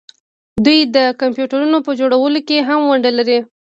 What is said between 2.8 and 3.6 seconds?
ونډه لري.